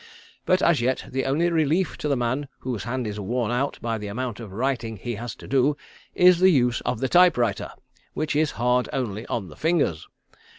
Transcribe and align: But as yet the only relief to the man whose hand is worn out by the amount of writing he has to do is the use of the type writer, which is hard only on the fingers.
But 0.47 0.63
as 0.63 0.81
yet 0.81 1.05
the 1.09 1.25
only 1.25 1.51
relief 1.51 1.95
to 1.99 2.07
the 2.07 2.15
man 2.17 2.47
whose 2.61 2.85
hand 2.85 3.05
is 3.05 3.19
worn 3.19 3.51
out 3.51 3.77
by 3.83 3.99
the 3.99 4.07
amount 4.07 4.39
of 4.39 4.51
writing 4.51 4.97
he 4.97 5.13
has 5.13 5.35
to 5.35 5.47
do 5.47 5.77
is 6.15 6.39
the 6.39 6.49
use 6.49 6.81
of 6.81 7.01
the 7.01 7.07
type 7.07 7.37
writer, 7.37 7.69
which 8.15 8.35
is 8.35 8.49
hard 8.57 8.89
only 8.91 9.27
on 9.27 9.49
the 9.49 9.55
fingers. 9.55 10.07